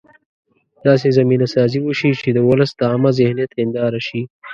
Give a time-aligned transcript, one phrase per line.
[0.85, 4.21] داسې زمینه سازي وشي چې د ولس د عامه ذهنیت هنداره شي.